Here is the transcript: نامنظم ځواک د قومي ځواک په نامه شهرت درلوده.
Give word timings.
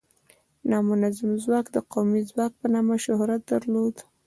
نامنظم 0.69 1.29
ځواک 1.43 1.65
د 1.75 1.77
قومي 1.91 2.21
ځواک 2.31 2.51
په 2.59 2.67
نامه 2.73 2.95
شهرت 3.05 3.41
درلوده. 3.51 4.03